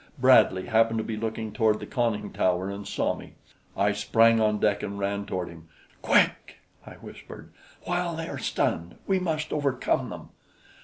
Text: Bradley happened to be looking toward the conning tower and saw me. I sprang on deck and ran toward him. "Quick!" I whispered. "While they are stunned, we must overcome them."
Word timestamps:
Bradley 0.17 0.65
happened 0.65 0.97
to 0.97 1.03
be 1.03 1.15
looking 1.15 1.53
toward 1.53 1.79
the 1.79 1.85
conning 1.85 2.33
tower 2.33 2.71
and 2.71 2.87
saw 2.87 3.13
me. 3.15 3.33
I 3.77 3.91
sprang 3.91 4.41
on 4.41 4.57
deck 4.57 4.81
and 4.81 4.97
ran 4.97 5.27
toward 5.27 5.47
him. 5.49 5.69
"Quick!" 6.01 6.57
I 6.83 6.93
whispered. 6.93 7.51
"While 7.83 8.15
they 8.15 8.27
are 8.27 8.39
stunned, 8.39 8.95
we 9.05 9.19
must 9.19 9.53
overcome 9.53 10.09
them." 10.09 10.29